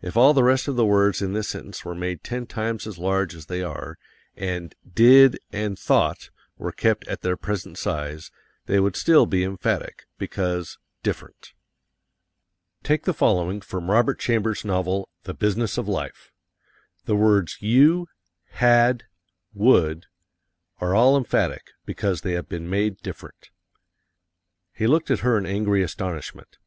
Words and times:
If 0.00 0.16
all 0.16 0.34
the 0.34 0.44
rest 0.44 0.68
of 0.68 0.76
the 0.76 0.86
words 0.86 1.20
in 1.20 1.32
this 1.32 1.48
sentence 1.48 1.84
were 1.84 1.96
made 1.96 2.22
ten 2.22 2.46
times 2.46 2.86
as 2.86 2.96
large 2.96 3.34
as 3.34 3.46
they 3.46 3.60
are, 3.60 3.98
and 4.36 4.72
DID 4.88 5.40
and 5.50 5.76
THOUGHT 5.76 6.30
were 6.58 6.70
kept 6.70 7.08
at 7.08 7.22
their 7.22 7.36
present 7.36 7.76
size, 7.76 8.30
they 8.66 8.78
would 8.78 8.94
still 8.94 9.26
be 9.26 9.42
emphatic, 9.42 10.06
because 10.16 10.78
different. 11.02 11.54
Take 12.84 13.02
the 13.02 13.12
following 13.12 13.60
from 13.60 13.90
Robert 13.90 14.20
Chambers' 14.20 14.64
novel, 14.64 15.08
"The 15.24 15.34
Business 15.34 15.76
of 15.76 15.88
Life." 15.88 16.30
The 17.06 17.16
words 17.16 17.56
you, 17.58 18.06
had, 18.50 19.06
would, 19.52 20.06
are 20.80 20.94
all 20.94 21.16
emphatic, 21.16 21.72
because 21.84 22.20
they 22.20 22.34
have 22.34 22.48
been 22.48 22.70
made 22.70 22.98
different. 22.98 23.50
He 24.72 24.86
looked 24.86 25.10
at 25.10 25.18
her 25.26 25.36
in 25.36 25.46
angry 25.46 25.82
astonishment. 25.82 26.58